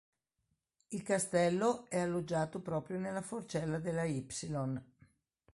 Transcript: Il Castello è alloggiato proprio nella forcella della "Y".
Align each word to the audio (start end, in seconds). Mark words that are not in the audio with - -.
Il 0.87 1.03
Castello 1.03 1.85
è 1.87 1.99
alloggiato 1.99 2.59
proprio 2.59 2.97
nella 2.97 3.21
forcella 3.21 3.77
della 3.77 4.01
"Y". 4.05 4.25